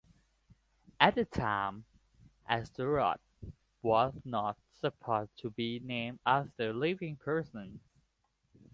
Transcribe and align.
At 0.99 1.13
the 1.13 1.25
time, 1.25 1.85
asteroids 2.47 3.19
were 3.83 4.11
not 4.25 4.57
supposed 4.71 5.37
to 5.41 5.51
be 5.51 5.77
named 5.79 6.17
after 6.25 6.73
living 6.73 7.17
persons. 7.17 7.79